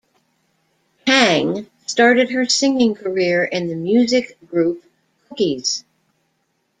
[1.05, 4.83] Tang started her singing career in the music group
[5.29, 5.85] Cookies.